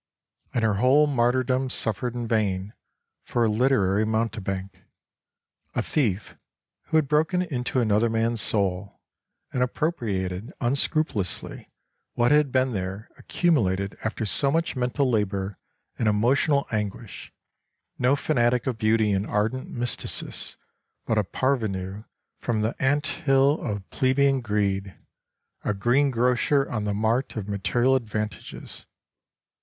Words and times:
And 0.51 0.63
her 0.63 0.73
whole 0.77 1.05
martyrdom 1.05 1.69
suffered 1.69 2.15
in 2.15 2.27
vain 2.27 2.73
for 3.21 3.43
a 3.43 3.47
literary 3.47 4.03
mountebank, 4.03 4.79
a 5.75 5.83
thief 5.83 6.35
who 6.85 6.97
had 6.97 7.07
broken 7.07 7.43
into 7.43 7.79
another 7.79 8.09
man's 8.09 8.41
soul, 8.41 8.99
and 9.53 9.61
appropriated 9.61 10.53
unscrupulously 10.59 11.69
what 12.13 12.31
had 12.31 12.51
been 12.51 12.71
there 12.71 13.09
accumulated 13.19 13.95
after 14.03 14.25
so 14.25 14.49
much 14.49 14.75
mental 14.75 15.07
labor 15.07 15.59
and 15.99 16.07
emotional 16.07 16.65
anguish, 16.71 17.31
no 17.99 18.15
fanatic 18.15 18.65
of 18.65 18.79
beauty 18.79 19.11
and 19.11 19.27
ardent 19.27 19.69
mysticist 19.69 20.57
but 21.05 21.19
a 21.19 21.23
parvenue 21.23 22.05
from 22.39 22.61
the 22.63 22.75
ant 22.81 23.05
hill 23.05 23.61
of 23.63 23.87
plebeian 23.91 24.41
greed, 24.41 24.95
a 25.63 25.75
green 25.75 26.09
grocer 26.09 26.67
on 26.71 26.85
the 26.85 26.93
mart 26.95 27.35
of 27.35 27.47
material 27.47 27.95
advantages. 27.95 28.87